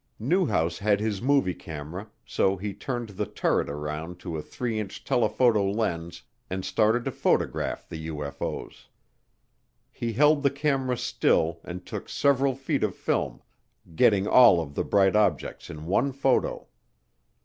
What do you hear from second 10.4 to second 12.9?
the camera still and took several feet